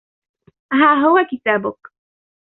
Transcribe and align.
ها 0.73 0.93
هو 1.05 1.23
كتابك. 1.31 1.91